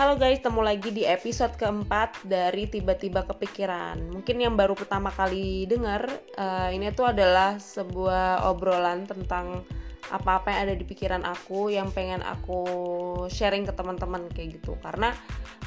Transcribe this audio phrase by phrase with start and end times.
[0.00, 4.08] Halo guys, temu lagi di episode keempat dari tiba-tiba kepikiran.
[4.16, 6.08] Mungkin yang baru pertama kali dengar,
[6.40, 9.60] uh, ini tuh adalah sebuah obrolan tentang
[10.08, 12.64] apa-apa yang ada di pikiran aku yang pengen aku
[13.28, 14.72] sharing ke teman-teman kayak gitu.
[14.80, 15.12] Karena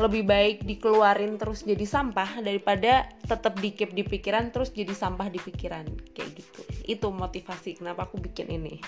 [0.02, 5.38] lebih baik dikeluarin terus jadi sampah daripada tetap dikip di pikiran terus jadi sampah di
[5.38, 5.86] pikiran
[6.18, 6.62] kayak gitu.
[6.90, 8.82] Itu motivasi kenapa aku bikin ini.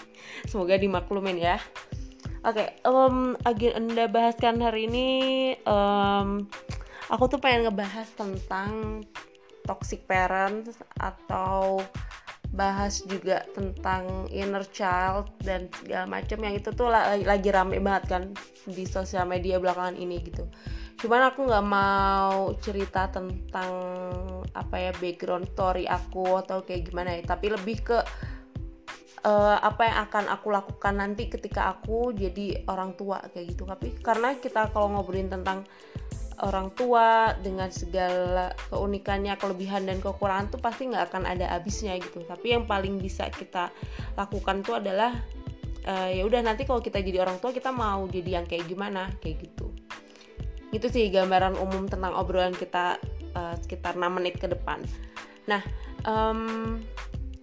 [0.49, 1.62] Semoga dimaklumin ya.
[2.45, 5.09] Oke, okay, um, agenda bahaskan hari ini
[5.66, 6.45] um,
[7.09, 9.02] aku tuh pengen ngebahas tentang
[9.66, 11.81] toxic parents atau
[12.53, 18.03] bahas juga tentang inner child dan segala macam yang itu tuh lagi, lagi rame banget
[18.13, 18.23] kan
[18.70, 20.45] di sosial media belakangan ini gitu.
[21.02, 23.73] Cuman aku nggak mau cerita tentang
[24.53, 27.98] apa ya background story aku atau kayak gimana ya, tapi lebih ke
[29.25, 33.66] uh, apa yang akan aku lakukan nanti ketika aku jadi orang tua kayak gitu.
[33.66, 35.66] Tapi karena kita kalau ngobrolin tentang
[36.44, 42.22] orang tua dengan segala keunikannya kelebihan dan kekurangan tuh pasti nggak akan ada habisnya gitu.
[42.22, 43.73] Tapi yang paling bisa kita
[44.13, 45.16] lakukan tuh adalah
[45.89, 49.09] uh, ya udah nanti kalau kita jadi orang tua kita mau jadi yang kayak gimana
[49.23, 49.72] kayak gitu.
[50.75, 53.00] Itu sih gambaran umum tentang obrolan kita
[53.33, 54.83] uh, sekitar 6 menit ke depan.
[55.47, 55.63] Nah
[56.03, 56.83] um,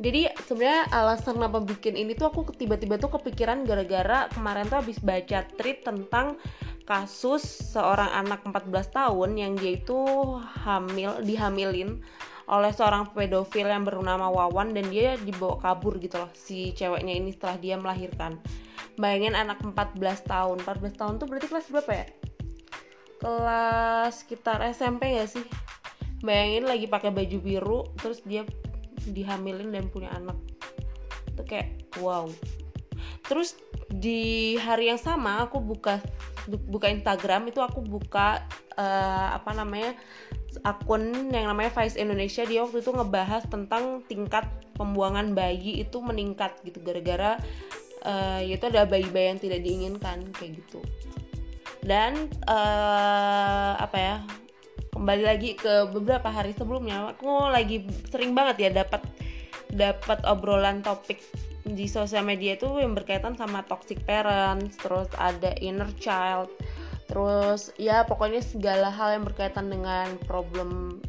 [0.03, 4.99] jadi sebenarnya alasan kenapa bikin ini tuh aku tiba-tiba tuh kepikiran gara-gara kemarin tuh habis
[4.99, 6.35] baca tweet tentang
[6.83, 10.03] kasus seorang anak 14 tahun yang dia itu
[10.67, 12.03] hamil dihamilin
[12.51, 17.31] oleh seorang pedofil yang bernama Wawan dan dia dibawa kabur gitu loh si ceweknya ini
[17.31, 18.37] setelah dia melahirkan.
[18.99, 20.61] Bayangin anak 14 tahun.
[20.67, 22.07] 14 tahun tuh berarti kelas berapa ya?
[23.23, 25.47] Kelas sekitar SMP gak sih?
[26.21, 28.43] Bayangin lagi pakai baju biru terus dia
[29.11, 30.39] dihamilin dan punya anak.
[31.33, 32.29] Itu kayak wow.
[33.27, 33.57] Terus
[33.93, 36.01] di hari yang sama aku buka
[36.49, 38.43] buka Instagram itu aku buka
[38.75, 39.95] uh, apa namanya
[40.67, 42.43] akun yang namanya Vice Indonesia.
[42.45, 46.83] Dia waktu itu ngebahas tentang tingkat pembuangan bayi itu meningkat gitu.
[46.83, 47.39] Gara-gara
[48.05, 50.81] uh, itu ada bayi-bayi yang tidak diinginkan kayak gitu.
[51.83, 54.17] Dan uh, apa ya
[55.03, 57.11] kembali lagi ke beberapa hari sebelumnya.
[57.19, 59.03] Aku lagi sering banget ya dapat
[59.75, 61.19] dapat obrolan topik
[61.67, 66.51] di sosial media itu yang berkaitan sama toxic parents terus ada inner child
[67.11, 71.03] terus ya pokoknya segala hal yang berkaitan dengan problem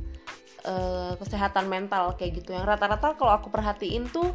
[0.66, 2.58] uh, kesehatan mental kayak gitu.
[2.58, 4.34] Yang rata-rata kalau aku perhatiin tuh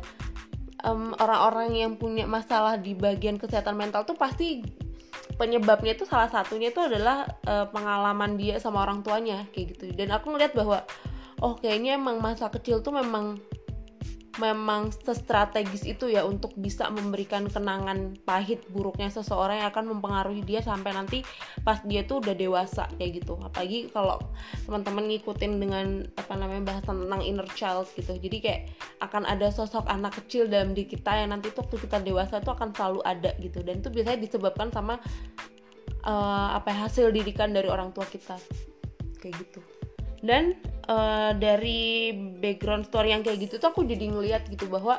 [0.86, 4.62] orang orang-orang yang punya masalah di bagian kesehatan mental tuh pasti
[5.36, 9.92] penyebabnya itu salah satunya itu adalah uh, pengalaman dia sama orang tuanya kayak gitu.
[9.92, 10.86] Dan aku ngeliat bahwa
[11.44, 13.38] oh kayaknya emang masa kecil tuh memang
[14.38, 20.62] memang sestrategis itu ya untuk bisa memberikan kenangan pahit buruknya seseorang yang akan mempengaruhi dia
[20.62, 21.26] sampai nanti
[21.66, 23.34] pas dia tuh udah dewasa kayak gitu.
[23.42, 24.22] Apalagi kalau
[24.64, 28.14] teman-teman ngikutin dengan apa namanya bahasan tentang inner child gitu.
[28.14, 28.60] Jadi kayak
[29.02, 32.50] akan ada sosok anak kecil dalam diri kita yang nanti tuh waktu kita dewasa itu
[32.50, 33.60] akan selalu ada gitu.
[33.66, 35.02] Dan itu biasanya disebabkan sama
[36.06, 38.38] uh, apa ya, hasil didikan dari orang tua kita.
[39.18, 39.77] Kayak gitu
[40.24, 40.58] dan
[40.90, 42.10] uh, dari
[42.42, 44.98] background story yang kayak gitu tuh aku jadi ngeliat gitu bahwa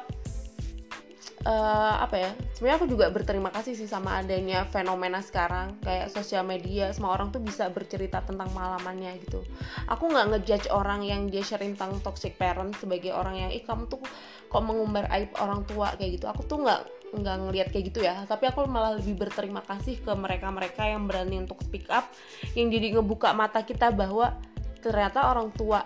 [1.48, 5.78] uh, apa ya sebenarnya aku juga berterima kasih sih sama adanya fenomena sekarang.
[5.84, 9.44] Kayak sosial media semua orang tuh bisa bercerita tentang pengalamannya gitu.
[9.88, 13.88] Aku nggak ngejudge orang yang dia sharing tentang toxic parent sebagai orang yang ih kamu
[13.88, 14.02] tuh
[14.50, 16.26] kok mengumbar aib orang tua kayak gitu.
[16.28, 18.28] Aku tuh nggak nggak ngelihat kayak gitu ya.
[18.28, 22.10] Tapi aku malah lebih berterima kasih ke mereka-mereka yang berani untuk speak up
[22.54, 24.36] yang jadi ngebuka mata kita bahwa
[24.80, 25.84] ternyata orang tua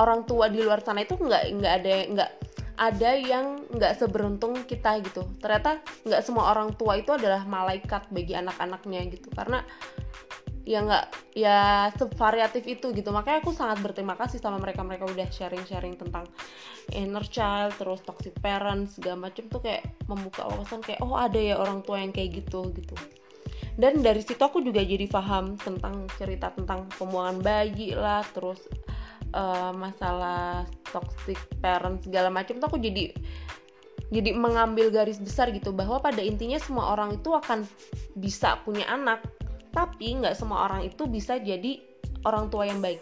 [0.00, 2.30] orang tua di luar sana itu nggak nggak ada nggak
[2.80, 5.28] ada yang nggak seberuntung kita gitu.
[5.36, 9.28] Ternyata nggak semua orang tua itu adalah malaikat bagi anak-anaknya gitu.
[9.36, 9.60] Karena
[10.64, 13.12] ya nggak ya sevariatif itu gitu.
[13.12, 16.24] Makanya aku sangat berterima kasih sama mereka mereka udah sharing sharing tentang
[16.96, 21.60] inner child terus toxic parents segala macam tuh kayak membuka wawasan kayak oh ada ya
[21.60, 22.96] orang tua yang kayak gitu gitu
[23.80, 28.60] dan dari situ aku juga jadi paham tentang cerita tentang pembuangan bayi lah terus
[29.32, 33.16] uh, masalah toxic parent segala macam tuh aku jadi
[34.10, 37.64] jadi mengambil garis besar gitu bahwa pada intinya semua orang itu akan
[38.18, 39.24] bisa punya anak
[39.70, 41.78] tapi nggak semua orang itu bisa jadi
[42.26, 43.00] orang tua yang baik.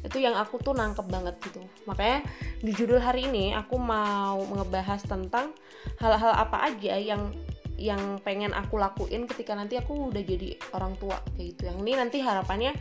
[0.00, 1.60] Itu yang aku tuh nangkep banget gitu.
[1.84, 2.24] Makanya
[2.60, 5.52] di judul hari ini aku mau ngebahas tentang
[6.00, 7.32] hal-hal apa aja yang
[7.80, 11.72] yang pengen aku lakuin ketika nanti aku udah jadi orang tua kayak gitu.
[11.72, 12.76] Yang ini nanti harapannya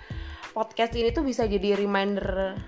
[0.51, 2.59] podcast ini tuh bisa jadi reminder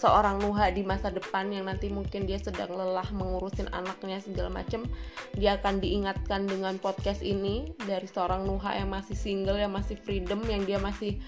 [0.00, 4.88] seorang Nuha di masa depan yang nanti mungkin dia sedang lelah mengurusin anaknya segala macem.
[5.36, 10.40] Dia akan diingatkan dengan podcast ini dari seorang Nuha yang masih single yang masih freedom
[10.48, 11.20] yang dia masih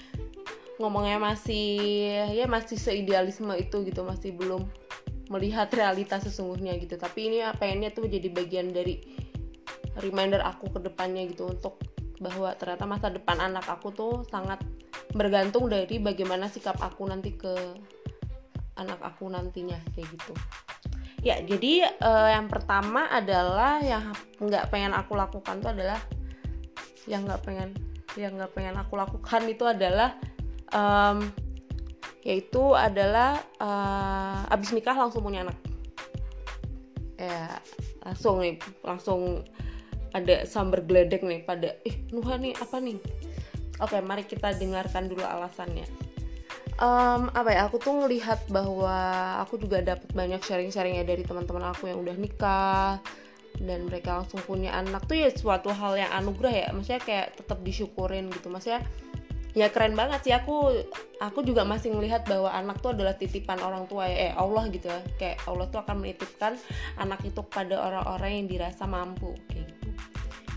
[0.76, 1.80] ngomongnya masih
[2.36, 4.68] ya masih seidealisme itu gitu masih belum
[5.32, 7.00] melihat realitas sesungguhnya gitu.
[7.00, 9.00] Tapi ini pengennya tuh jadi bagian dari
[10.00, 11.80] reminder aku ke depannya gitu untuk
[12.20, 14.60] bahwa ternyata masa depan anak aku tuh sangat
[15.12, 17.52] bergantung dari bagaimana sikap aku nanti ke
[18.76, 20.32] anak aku nantinya kayak gitu.
[21.24, 26.00] Ya jadi uh, yang pertama adalah yang nggak pengen aku lakukan tuh adalah
[27.08, 27.72] yang nggak pengen
[28.16, 30.16] yang nggak pengen aku lakukan itu adalah
[30.72, 31.28] um,
[32.24, 35.58] yaitu adalah uh, abis nikah langsung punya anak.
[37.16, 37.60] Ya
[38.04, 39.44] langsung nih langsung
[40.16, 42.96] ada sambar geledek nih pada eh Nuha nih apa nih?
[43.84, 45.84] Oke mari kita dengarkan dulu alasannya.
[46.76, 48.96] Um, apa ya aku tuh ngelihat bahwa
[49.40, 53.00] aku juga dapat banyak sharing-sharingnya dari teman-teman aku yang udah nikah
[53.56, 55.04] dan mereka langsung punya anak.
[55.08, 58.52] Tuh ya suatu hal yang anugerah ya maksudnya kayak tetap disyukurin gitu.
[58.52, 58.84] Maksudnya
[59.56, 60.84] ya keren banget sih aku
[61.16, 64.88] aku juga masih melihat bahwa anak tuh adalah titipan orang tua ya eh Allah gitu
[64.88, 65.00] ya.
[65.16, 66.60] Kayak Allah tuh akan menitipkan
[67.00, 69.85] anak itu kepada orang-orang yang dirasa mampu kayak gitu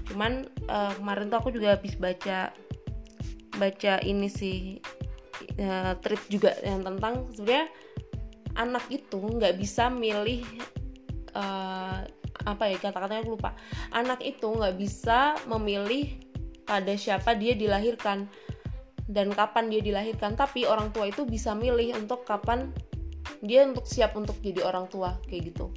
[0.09, 2.49] cuman uh, kemarin tuh aku juga habis baca
[3.57, 4.81] baca ini sih
[5.61, 7.67] uh, trip juga yang tentang sebenarnya
[8.57, 10.43] anak itu nggak bisa milih
[11.37, 12.03] uh,
[12.47, 13.51] apa ya kata-katanya aku lupa.
[13.91, 16.17] Anak itu nggak bisa memilih
[16.63, 18.25] pada siapa dia dilahirkan
[19.09, 20.33] dan kapan dia dilahirkan.
[20.39, 22.71] Tapi orang tua itu bisa milih untuk kapan
[23.43, 25.71] dia untuk siap untuk jadi orang tua kayak gitu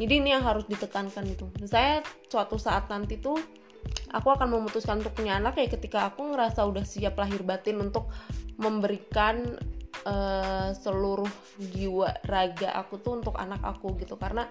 [0.00, 1.46] jadi ini yang harus ditekankan itu.
[1.68, 3.36] Saya suatu saat nanti tuh
[4.12, 8.08] aku akan memutuskan untuk punya anak ya ketika aku ngerasa udah siap lahir batin untuk
[8.56, 9.58] memberikan
[10.06, 11.28] uh, seluruh
[11.58, 14.16] jiwa raga aku tuh untuk anak aku gitu.
[14.16, 14.48] Karena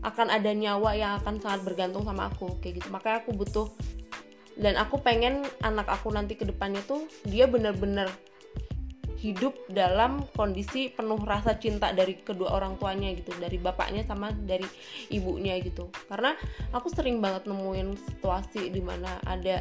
[0.00, 2.88] akan ada nyawa yang akan sangat bergantung sama aku kayak gitu.
[2.88, 3.68] Makanya aku butuh
[4.60, 8.10] dan aku pengen anak aku nanti ke depannya tuh dia bener-bener
[9.20, 14.64] hidup dalam kondisi penuh rasa cinta dari kedua orang tuanya gitu dari bapaknya sama dari
[15.12, 15.92] ibunya gitu.
[16.08, 16.32] Karena
[16.72, 19.60] aku sering banget nemuin situasi di mana ada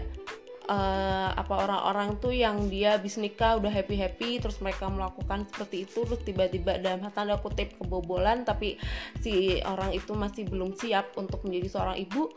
[0.71, 5.83] uh, apa orang-orang tuh yang dia habis nikah udah happy happy terus mereka melakukan seperti
[5.89, 8.79] itu terus tiba-tiba dalam tanda kutip kebobolan tapi
[9.19, 12.31] si orang itu masih belum siap untuk menjadi seorang ibu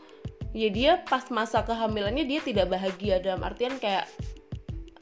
[0.53, 3.17] ya dia pas masa kehamilannya dia tidak bahagia.
[3.19, 4.05] Dalam artian kayak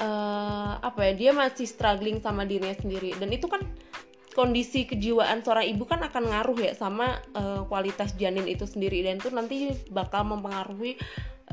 [0.01, 3.61] uh, apa ya dia masih struggling sama dirinya sendiri dan itu kan
[4.33, 9.19] kondisi kejiwaan seorang ibu kan akan ngaruh ya sama uh, kualitas janin itu sendiri dan
[9.21, 9.55] itu nanti
[9.91, 10.95] bakal mempengaruhi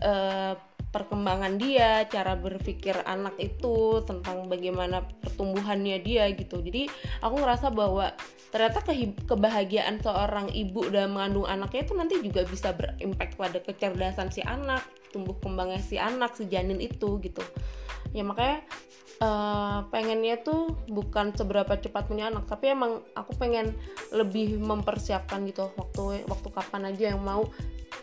[0.00, 0.54] uh,
[0.88, 6.64] perkembangan dia, cara berpikir anak itu tentang bagaimana pertumbuhannya dia gitu.
[6.64, 6.88] Jadi
[7.20, 8.16] aku ngerasa bahwa
[8.48, 14.32] ternyata ke kebahagiaan seorang ibu dalam mengandung anaknya itu nanti juga bisa berimpact pada kecerdasan
[14.32, 14.80] si anak,
[15.12, 17.44] tumbuh kembangnya si anak, si janin itu gitu.
[18.16, 18.64] Ya makanya
[19.20, 23.74] uh, pengennya tuh bukan seberapa cepat punya anak, tapi emang aku pengen
[24.14, 27.46] lebih mempersiapkan gitu waktu waktu kapan aja yang mau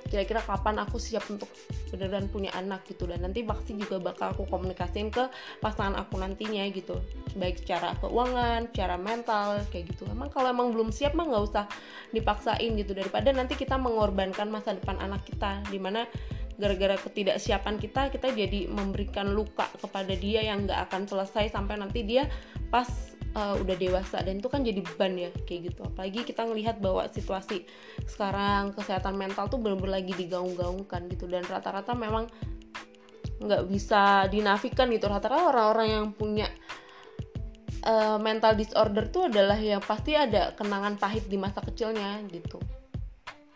[0.06, 1.50] kira-kira kapan aku siap untuk
[1.90, 3.10] beneran punya anak gitu.
[3.10, 5.30] Dan nanti pasti juga bakal aku komunikasiin ke
[5.62, 7.02] pasangan aku nantinya gitu.
[7.34, 10.06] Baik secara keuangan, secara mental kayak gitu.
[10.10, 11.66] Emang kalau emang belum siap mah nggak usah
[12.14, 12.94] dipaksain gitu.
[12.94, 16.06] Daripada nanti kita mengorbankan masa depan anak kita di mana
[16.56, 22.08] gara-gara ketidaksiapan kita kita jadi memberikan luka kepada dia yang nggak akan selesai sampai nanti
[22.08, 22.32] dia
[22.72, 22.88] pas
[23.36, 24.24] uh, udah dewasa.
[24.24, 25.82] Dan itu kan jadi beban ya kayak gitu.
[25.84, 27.68] Apalagi kita ngelihat bahwa situasi
[28.08, 31.28] sekarang kesehatan mental tuh bener-bener lagi digaung-gaungkan gitu.
[31.28, 32.32] Dan rata-rata memang
[33.44, 35.12] nggak bisa dinafikan gitu.
[35.12, 36.48] Rata-rata orang-orang yang punya
[37.84, 42.58] uh, mental disorder tuh adalah yang pasti ada kenangan pahit di masa kecilnya gitu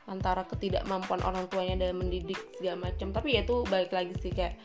[0.10, 3.14] antara ketidakmampuan orang tuanya dalam mendidik segala macam.
[3.14, 4.58] Tapi ya itu balik lagi sih kayak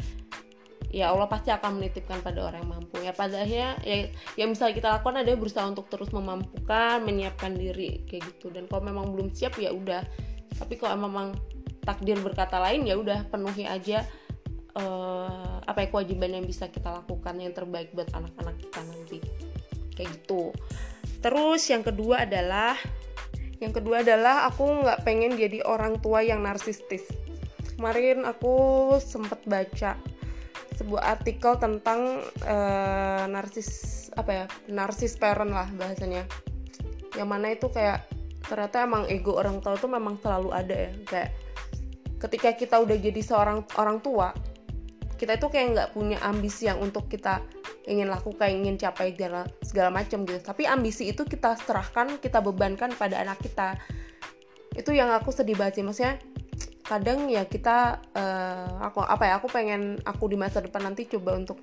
[0.95, 2.97] ya Allah pasti akan menitipkan pada orang yang mampu.
[3.05, 4.09] Ya pada akhirnya ya
[4.41, 8.49] yang bisa kita lakukan adalah berusaha untuk terus memampukan menyiapkan diri kayak gitu.
[8.49, 10.03] Dan kalau memang belum siap ya udah.
[10.57, 11.37] Tapi kalau memang
[11.85, 14.09] takdir berkata lain ya udah penuhi aja
[14.79, 19.19] uh, apa ya kewajiban yang bisa kita lakukan yang terbaik buat anak-anak kita nanti.
[19.93, 20.55] Kayak gitu.
[21.21, 22.77] Terus yang kedua adalah
[23.65, 27.09] yang kedua adalah aku nggak pengen jadi orang tua yang narsistis.
[27.81, 29.97] Kemarin aku sempet baca
[30.77, 36.29] sebuah artikel tentang uh, narsis apa ya narsis parent lah bahasanya.
[37.17, 38.05] Yang mana itu kayak
[38.45, 40.91] ternyata emang ego orang tua itu memang selalu ada ya.
[41.09, 41.31] Kayak
[42.21, 44.37] ketika kita udah jadi seorang orang tua
[45.17, 47.41] kita itu kayak nggak punya ambisi yang untuk kita
[47.85, 50.41] ingin lakukan ingin capai segala, segala macam gitu.
[50.41, 53.77] Tapi ambisi itu kita serahkan kita bebankan pada anak kita.
[54.73, 55.85] Itu yang aku sedih banget sih.
[55.85, 56.17] Maksudnya
[56.85, 61.33] kadang ya kita uh, aku apa ya aku pengen aku di masa depan nanti coba
[61.33, 61.57] untuk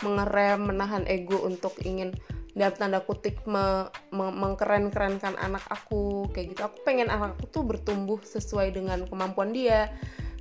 [0.00, 2.16] mengerem menahan ego untuk ingin
[2.52, 6.60] dalam tanda kutip me, me, mengkeren-kerenkan anak aku kayak gitu.
[6.68, 9.88] Aku pengen anak aku tuh bertumbuh sesuai dengan kemampuan dia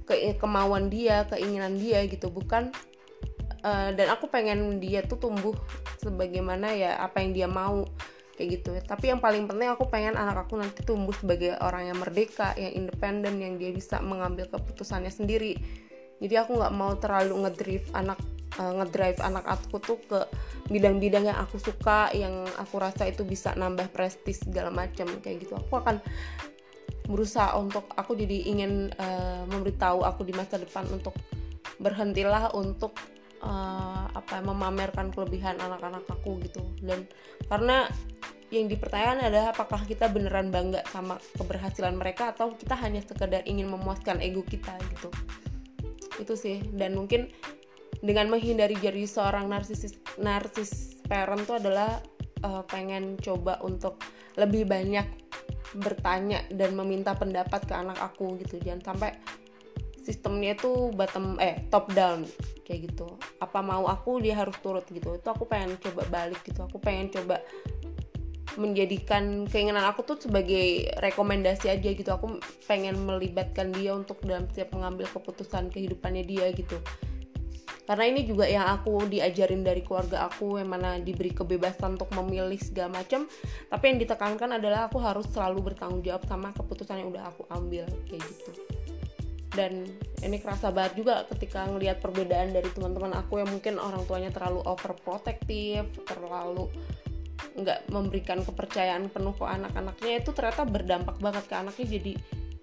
[0.04, 2.28] ke kemauan dia keinginan dia gitu.
[2.28, 2.76] Bukan
[3.64, 5.56] uh, dan aku pengen dia tuh tumbuh
[6.02, 7.86] sebagaimana ya apa yang dia mau
[8.36, 8.72] kayak gitu.
[8.82, 12.74] Tapi yang paling penting aku pengen anak aku nanti tumbuh sebagai orang yang merdeka yang
[12.74, 15.58] independen yang dia bisa mengambil keputusannya sendiri.
[16.22, 18.18] Jadi aku nggak mau terlalu ngedrive anak
[18.58, 20.20] uh, ngedrive anak aku tuh ke
[20.70, 25.58] bidang-bidang yang aku suka yang aku rasa itu bisa nambah prestis segala macam kayak gitu.
[25.58, 26.02] Aku akan
[27.10, 31.18] berusaha untuk aku jadi ingin uh, memberitahu aku di masa depan untuk
[31.82, 32.94] berhentilah untuk
[33.42, 36.62] uh, apa memamerkan kelebihan anak-anak aku gitu.
[36.82, 37.06] Dan
[37.50, 37.90] karena
[38.52, 43.72] yang dipertanyakan adalah apakah kita beneran bangga sama keberhasilan mereka atau kita hanya sekedar ingin
[43.72, 45.10] memuaskan ego kita gitu.
[46.20, 46.60] Itu sih.
[46.76, 47.32] Dan mungkin
[48.04, 52.04] dengan menghindari jadi seorang narsis narsis parent tuh adalah
[52.44, 54.04] uh, pengen coba untuk
[54.36, 55.08] lebih banyak
[55.80, 58.60] bertanya dan meminta pendapat ke anak aku gitu.
[58.60, 59.16] Jangan sampai
[60.02, 62.26] sistemnya itu bottom eh top down
[62.66, 63.08] kayak gitu.
[63.42, 65.18] Apa mau aku dia harus turut gitu.
[65.18, 66.66] Itu aku pengen coba balik gitu.
[66.66, 67.40] Aku pengen coba
[68.60, 72.10] menjadikan keinginan aku tuh sebagai rekomendasi aja gitu.
[72.12, 76.76] Aku pengen melibatkan dia untuk dalam setiap mengambil keputusan kehidupannya dia gitu.
[77.82, 82.56] Karena ini juga yang aku diajarin dari keluarga aku yang mana diberi kebebasan untuk memilih
[82.56, 83.28] segala macam.
[83.68, 87.84] Tapi yang ditekankan adalah aku harus selalu bertanggung jawab sama keputusan yang udah aku ambil
[88.08, 88.71] kayak gitu
[89.52, 89.84] dan
[90.24, 94.64] ini kerasa banget juga ketika ngelihat perbedaan dari teman-teman aku yang mungkin orang tuanya terlalu
[94.64, 96.72] overprotective terlalu
[97.52, 101.88] nggak memberikan kepercayaan penuh ke anak-anaknya itu ternyata berdampak banget ke anaknya.
[102.00, 102.14] Jadi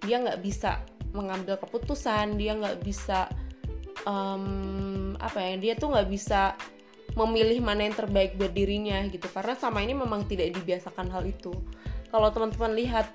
[0.00, 0.80] dia nggak bisa
[1.12, 3.28] mengambil keputusan dia nggak bisa
[4.04, 6.52] um, apa ya dia tuh nggak bisa
[7.16, 9.28] memilih mana yang terbaik buat dirinya gitu.
[9.28, 11.52] Karena sama ini memang tidak dibiasakan hal itu.
[12.09, 13.12] Kalau teman-teman lihat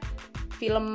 [0.57, 0.87] film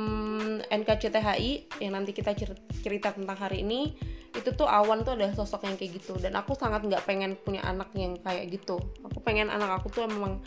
[0.65, 2.33] NKCTHI yang nanti kita
[2.81, 3.93] cerita tentang hari ini
[4.29, 6.15] itu tuh Awan tuh ada sosok yang kayak gitu.
[6.21, 8.77] Dan aku sangat nggak pengen punya anak yang kayak gitu.
[9.05, 10.39] Aku pengen anak aku tuh memang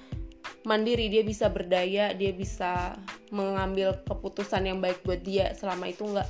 [0.62, 2.94] mandiri dia bisa berdaya dia bisa
[3.34, 5.52] mengambil keputusan yang baik buat dia.
[5.58, 6.28] Selama itu nggak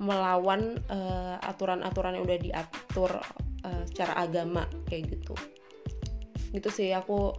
[0.00, 3.12] melawan uh, aturan-aturan yang udah diatur
[3.64, 5.34] uh, secara agama kayak gitu.
[6.50, 7.32] Gitu sih aku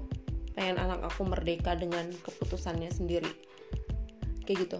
[0.56, 3.51] pengen anak aku merdeka dengan keputusannya sendiri
[4.46, 4.80] kayak gitu.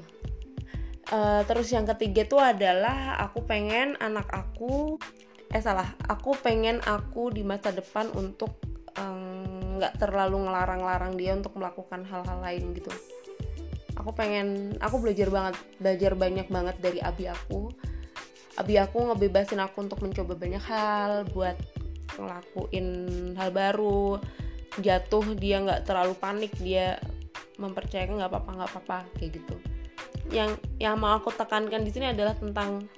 [1.12, 4.96] Uh, terus yang ketiga tuh adalah aku pengen anak aku
[5.52, 5.92] eh salah.
[6.08, 8.56] Aku pengen aku di masa depan untuk
[9.80, 12.92] nggak um, terlalu ngelarang-larang dia untuk melakukan hal-hal lain gitu.
[14.00, 17.72] Aku pengen aku belajar banget belajar banyak banget dari abi aku.
[18.56, 21.56] Abi aku ngebebasin aku untuk mencoba banyak hal buat
[22.16, 22.88] ngelakuin
[23.36, 24.20] hal baru.
[24.80, 26.96] Jatuh dia nggak terlalu panik dia
[27.62, 29.56] mempercayakan nggak apa-apa nggak apa-apa kayak gitu.
[30.34, 32.90] Yang yang mau aku tekankan di sini adalah tentang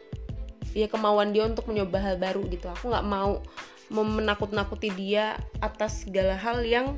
[0.71, 2.71] ya kemauan dia untuk mencoba hal baru gitu.
[2.71, 3.43] Aku nggak mau
[3.91, 6.97] menakut-nakuti dia atas segala hal yang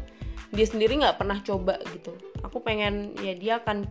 [0.53, 2.13] dia sendiri nggak pernah coba gitu.
[2.45, 3.84] Aku pengen ya dia akan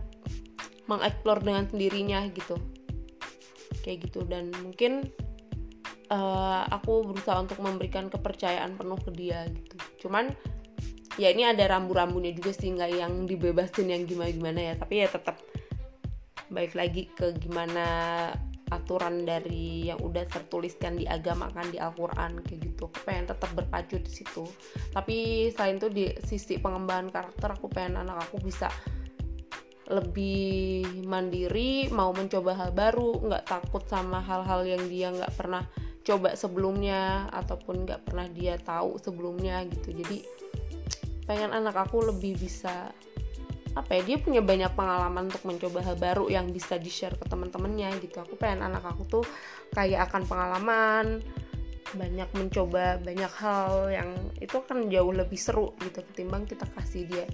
[0.87, 2.57] mengeksplor dengan sendirinya gitu.
[3.83, 4.25] Kayak gitu.
[4.25, 5.05] Dan mungkin
[6.09, 10.07] uh, aku berusaha untuk memberikan kepercayaan penuh ke dia gitu.
[10.07, 10.33] Cuman
[11.15, 14.73] ya ini ada rambu-rambunya juga sih nggak yang dibebasin yang gimana-gimana ya.
[14.75, 15.39] Tapi ya tetap
[16.51, 17.85] baik lagi ke gimana
[18.73, 22.89] aturan dari yang udah tertuliskan di agama kan di Al-Quran kayak gitu.
[22.89, 24.43] Aku pengen tetap berpacu di situ.
[24.93, 28.69] Tapi selain itu di sisi pengembangan karakter aku pengen anak aku bisa
[29.85, 35.61] lebih mandiri mau mencoba hal baru nggak takut sama hal-hal yang dia nggak pernah
[36.01, 39.93] coba sebelumnya ataupun nggak pernah dia tahu sebelumnya gitu.
[39.93, 40.25] Jadi
[41.25, 42.93] pengen anak aku lebih bisa
[43.75, 47.27] apa ya dia punya banyak pengalaman untuk mencoba hal baru yang bisa di share ke
[47.27, 48.23] teman-temannya gitu.
[48.23, 49.25] Aku pengen anak aku tuh
[49.75, 51.19] kayak akan pengalaman
[51.95, 54.09] banyak mencoba banyak hal yang
[54.41, 57.25] itu akan jauh lebih seru gitu ketimbang kita kasih dia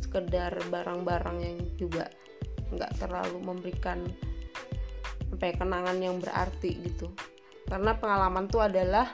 [0.00, 2.10] sekedar barang-barang yang juga
[2.72, 4.00] nggak terlalu memberikan
[5.32, 7.12] apa ya, kenangan yang berarti gitu.
[7.68, 9.12] Karena pengalaman tuh adalah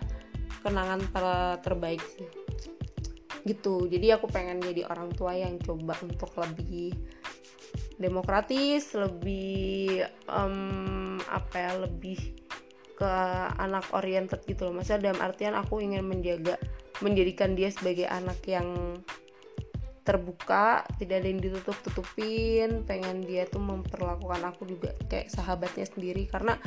[0.63, 1.27] kenangan ter
[1.63, 2.38] terbaik sih
[3.49, 3.89] gitu.
[3.89, 6.93] Jadi aku pengen jadi orang tua yang coba untuk lebih
[7.99, 12.39] demokratis lebih um, apa ya lebih
[12.99, 13.13] ke
[13.59, 14.79] anak oriented gitu loh.
[14.79, 16.59] Maksudnya dalam artian aku ingin menjaga
[16.99, 18.99] menjadikan dia sebagai anak yang
[20.03, 22.83] terbuka tidak ada yang ditutup-tutupin.
[22.89, 26.27] Pengen dia tuh memperlakukan aku juga kayak sahabatnya sendiri.
[26.27, 26.59] Karena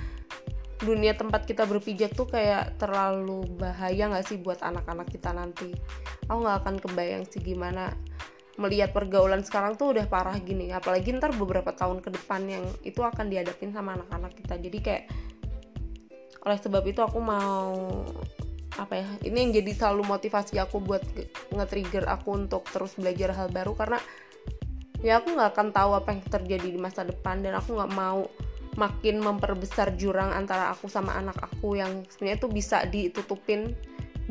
[0.81, 5.69] dunia tempat kita berpijak tuh kayak terlalu bahaya nggak sih buat anak-anak kita nanti?
[6.25, 7.93] Aku nggak akan kebayang sih gimana
[8.59, 10.73] melihat pergaulan sekarang tuh udah parah gini.
[10.73, 14.57] Apalagi ntar beberapa tahun ke depan yang itu akan dihadapin sama anak-anak kita.
[14.57, 15.03] Jadi kayak
[16.41, 17.77] oleh sebab itu aku mau
[18.79, 21.05] apa ya ini yang jadi selalu motivasi aku buat
[21.53, 23.77] nge-trigger aku untuk terus belajar hal baru.
[23.77, 24.01] Karena
[25.05, 28.25] ya aku nggak akan tahu apa yang terjadi di masa depan dan aku nggak mau
[28.79, 33.75] makin memperbesar jurang antara aku sama anak aku yang sebenarnya tuh bisa ditutupin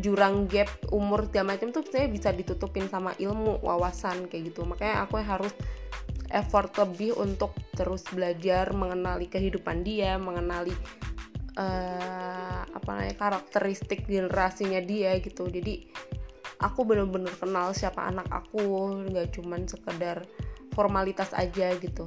[0.01, 4.65] jurang gap umur segala macam tuh sebenarnya bisa ditutupin sama ilmu wawasan kayak gitu.
[4.65, 5.53] Makanya aku harus
[6.31, 10.73] effort lebih untuk terus belajar mengenali kehidupan dia mengenali
[11.59, 15.51] uh, apa namanya karakteristik generasinya dia gitu.
[15.51, 15.91] Jadi
[16.63, 20.25] aku bener-bener kenal siapa anak aku nggak cuman sekedar
[20.73, 22.07] formalitas aja gitu.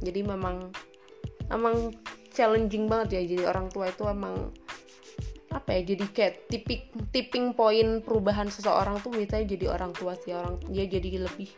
[0.00, 0.72] Jadi memang
[1.50, 1.94] emang
[2.30, 4.54] challenging banget ya jadi orang tua itu emang
[5.50, 10.30] apa ya jadi kayak tipik tipping point perubahan seseorang tuh biasanya jadi orang tua sih.
[10.30, 11.50] Orang dia jadi lebih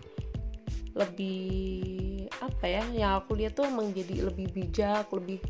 [0.97, 5.41] lebih apa ya yang aku lihat tuh emang jadi lebih bijak lebih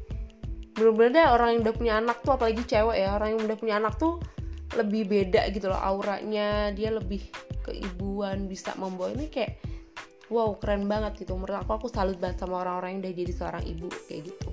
[0.73, 3.75] bener-bener deh orang yang udah punya anak tuh apalagi cewek ya orang yang udah punya
[3.83, 4.23] anak tuh
[4.79, 7.21] lebih beda gitu loh auranya dia lebih
[7.67, 9.59] keibuan bisa membawa ini kayak
[10.33, 11.37] wow keren banget gitu.
[11.37, 14.49] Menurut aku aku salut banget sama orang-orang yang udah jadi seorang ibu kayak gitu.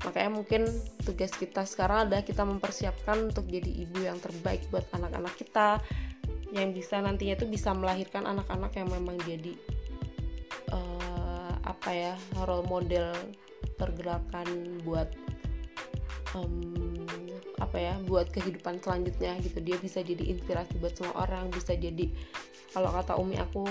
[0.00, 0.62] Makanya mungkin
[1.04, 5.82] tugas kita sekarang adalah kita mempersiapkan untuk jadi ibu yang terbaik buat anak-anak kita
[6.50, 9.54] yang bisa nantinya tuh bisa melahirkan anak-anak yang memang jadi
[10.72, 12.14] uh, apa ya
[12.48, 13.12] role model
[13.76, 15.12] pergerakan buat
[16.32, 16.96] um,
[17.60, 19.60] apa ya buat kehidupan selanjutnya gitu.
[19.60, 22.08] Dia bisa jadi inspirasi buat semua orang bisa jadi
[22.72, 23.68] kalau kata umi aku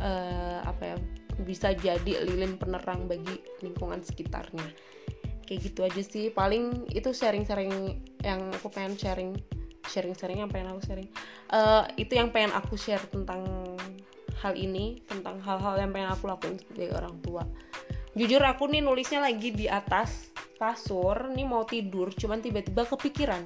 [0.00, 0.96] uh, apa ya
[1.44, 4.64] bisa jadi lilin penerang bagi lingkungan sekitarnya.
[5.46, 6.24] Kayak gitu aja sih.
[6.32, 9.36] Paling itu sharing-sharing yang aku pengen sharing.
[9.86, 11.08] Sharing-sharing yang pengen aku sharing?
[11.52, 13.46] Uh, itu yang pengen aku share tentang
[14.42, 17.42] hal ini tentang hal-hal yang pengen aku lakuin sebagai orang tua.
[18.16, 23.44] Jujur aku nih nulisnya lagi di atas kasur nih mau tidur cuman tiba-tiba kepikiran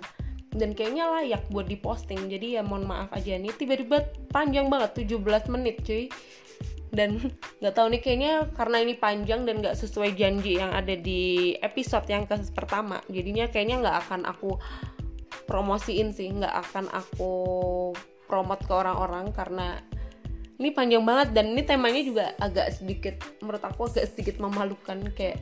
[0.50, 2.26] dan kayaknya layak buat diposting.
[2.26, 3.54] Jadi ya mohon maaf aja nih.
[3.54, 4.02] Tiba-tiba
[4.34, 6.10] panjang banget 17 menit cuy.
[6.90, 7.22] Dan
[7.62, 12.06] nggak tahu nih kayaknya karena ini panjang dan nggak sesuai janji yang ada di episode
[12.10, 14.58] yang ke pertama jadinya kayaknya nggak akan aku
[15.46, 17.32] promosiin sih nggak akan aku
[18.26, 19.78] promote ke orang-orang karena
[20.58, 25.38] ini panjang banget dan ini temanya juga agak sedikit menurut aku agak sedikit memalukan kayak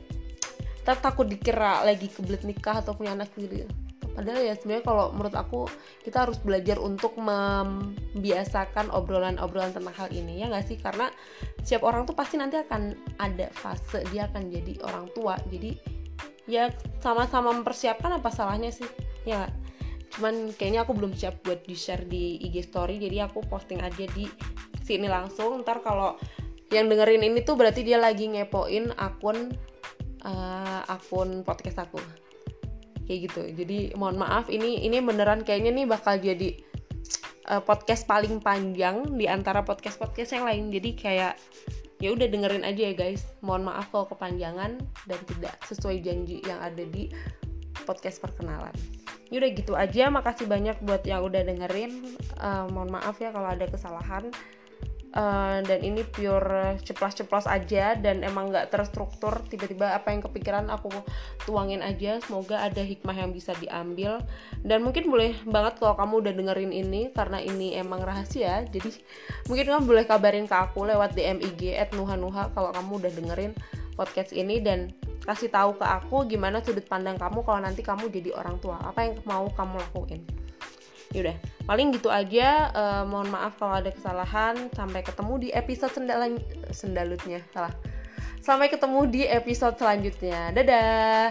[0.85, 3.69] takut dikira lagi kebelet nikah atau punya anak sendiri
[4.19, 5.71] padahal ya sebenarnya kalau menurut aku
[6.03, 10.75] kita harus belajar untuk membiasakan obrolan-obrolan tentang hal ini ya nggak sih?
[10.75, 11.07] Karena
[11.63, 15.39] siap orang tuh pasti nanti akan ada fase dia akan jadi orang tua.
[15.47, 15.79] Jadi
[16.51, 16.67] ya
[16.99, 18.83] sama-sama mempersiapkan apa salahnya sih
[19.23, 19.47] ya
[20.09, 24.03] cuman kayaknya aku belum siap buat di share di IG story jadi aku posting aja
[24.11, 24.27] di
[24.83, 25.63] sini langsung.
[25.63, 26.19] Ntar kalau
[26.75, 29.55] yang dengerin ini tuh berarti dia lagi ngepoin akun
[30.27, 32.03] uh, akun podcast aku
[33.09, 33.41] kayak gitu.
[33.57, 36.53] Jadi mohon maaf ini ini beneran kayaknya nih bakal jadi
[37.49, 40.69] uh, podcast paling panjang di antara podcast podcast yang lain.
[40.69, 41.33] Jadi kayak
[41.97, 43.25] ya udah dengerin aja ya guys.
[43.41, 44.77] Mohon maaf kalau kepanjangan
[45.09, 47.09] dan tidak sesuai janji yang ada di
[47.89, 48.77] podcast perkenalan.
[49.33, 50.13] Yaudah gitu aja.
[50.13, 52.13] Makasih banyak buat yang udah dengerin.
[52.37, 54.29] Uh, mohon maaf ya kalau ada kesalahan
[55.09, 59.41] Uh, dan ini pure ceplos-ceplos aja dan emang nggak terstruktur.
[59.49, 60.93] Tiba-tiba apa yang kepikiran aku
[61.49, 62.21] tuangin aja.
[62.21, 64.21] Semoga ada hikmah yang bisa diambil.
[64.61, 68.93] Dan mungkin boleh banget kalau kamu udah dengerin ini karena ini emang rahasia jadi
[69.49, 73.51] mungkin kamu boleh kabarin ke aku lewat DM IG at nuha-nuha kalau kamu udah dengerin
[73.97, 74.61] podcast ini.
[74.61, 74.93] Dan
[75.25, 78.77] kasih tahu ke aku gimana sudut pandang kamu kalau nanti kamu jadi orang tua.
[78.85, 80.21] Apa yang mau kamu lakuin?
[81.17, 84.73] Yaudah paling gitu aja uh, mohon maaf kalau ada kesalahan.
[84.73, 86.41] Sampai ketemu di episode sendalan
[86.73, 87.45] sendalutnya.
[87.53, 87.69] Salah.
[88.41, 90.49] Sampai ketemu di episode selanjutnya.
[90.49, 91.29] Dadah